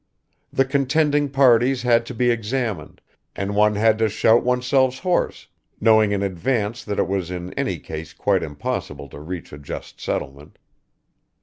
The 0.51 0.65
contending 0.65 1.29
parties 1.29 1.83
had 1.83 2.07
to 2.07 2.15
be 2.15 2.31
examined, 2.31 3.01
and 3.35 3.55
one 3.55 3.75
had 3.75 3.99
to 3.99 4.09
shout 4.09 4.43
oneself 4.43 4.97
hoarse, 4.97 5.45
knowing 5.79 6.11
in 6.11 6.23
advance 6.23 6.83
that 6.83 6.97
it 6.97 7.07
was 7.07 7.29
in 7.29 7.53
any 7.53 7.77
case 7.77 8.11
quite 8.11 8.41
impossible 8.41 9.09
to 9.09 9.19
reach 9.19 9.53
a 9.53 9.59
just 9.59 10.01
settlement. 10.01 10.57